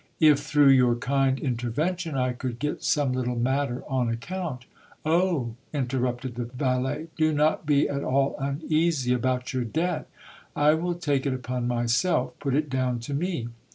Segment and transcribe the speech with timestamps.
[0.19, 4.65] If through your kind intervention I could get some little matter on account'....'
[5.17, 5.53] Oh!
[5.75, 10.07] interrupted the valet, do not be at all uneasy about your debt:
[10.55, 13.49] I will take it upon myself; put it down to me.